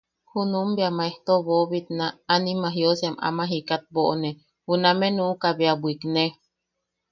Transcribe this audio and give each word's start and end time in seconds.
Junum 0.31 0.69
bea 0.77 0.91
maejto 0.97 1.33
boʼobitna, 1.45 2.05
anima 2.33 2.67
jiosiam 2.75 3.15
ama 3.27 3.43
jikat 3.51 3.83
boʼone, 3.93 4.29
junameʼe 4.67 5.07
nukaʼa 5.17 5.57
bea 5.59 5.73
bwikne. 5.81 6.23